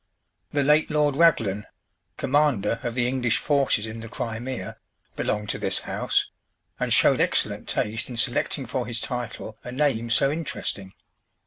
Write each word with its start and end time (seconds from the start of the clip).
The 0.51 0.63
late 0.63 0.89
Lord 0.89 1.15
Raglan, 1.15 1.67
commander 2.17 2.79
of 2.81 2.95
the 2.95 3.07
English 3.07 3.37
forces 3.37 3.85
in 3.85 3.99
the 3.99 4.09
Crimea, 4.09 4.77
belonged 5.15 5.49
to 5.49 5.59
this 5.59 5.77
house, 5.77 6.25
and 6.79 6.91
showed 6.91 7.21
excellent 7.21 7.69
taste 7.69 8.09
in 8.09 8.17
selecting 8.17 8.65
for 8.65 8.87
his 8.87 8.99
title 8.99 9.59
a 9.63 9.71
name 9.71 10.09
so 10.09 10.31
interesting. 10.31 10.95